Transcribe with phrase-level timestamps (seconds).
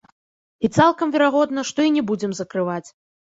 [0.67, 2.87] І цалкам верагодна, што і не будзем закрываць.